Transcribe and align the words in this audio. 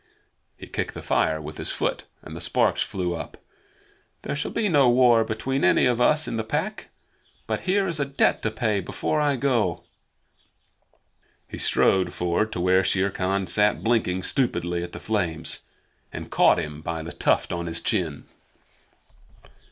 He 0.57 0.65
kicked 0.65 0.95
the 0.95 1.03
fire 1.03 1.39
with 1.39 1.59
his 1.59 1.69
foot, 1.71 2.05
and 2.23 2.35
the 2.35 2.41
sparks 2.41 2.81
flew 2.81 3.13
up. 3.13 3.37
"There 4.23 4.35
shall 4.35 4.49
be 4.49 4.67
no 4.67 4.89
war 4.89 5.23
between 5.23 5.63
any 5.63 5.85
of 5.85 6.01
us 6.01 6.27
in 6.27 6.37
the 6.37 6.43
Pack. 6.43 6.89
But 7.45 7.59
here 7.69 7.85
is 7.87 7.99
a 7.99 8.05
debt 8.05 8.41
to 8.41 8.49
pay 8.49 8.79
before 8.79 9.21
I 9.21 9.35
go." 9.35 9.83
He 11.47 11.59
strode 11.59 12.13
forward 12.13 12.51
to 12.53 12.59
where 12.59 12.83
Shere 12.83 13.11
Khan 13.11 13.45
sat 13.45 13.83
blinking 13.83 14.23
stupidly 14.23 14.81
at 14.81 14.93
the 14.93 14.99
flames, 14.99 15.59
and 16.11 16.31
caught 16.31 16.57
him 16.57 16.81
by 16.81 17.03
the 17.03 17.13
tuft 17.13 17.53
on 17.53 17.67
his 17.67 17.79
chin. 17.79 18.25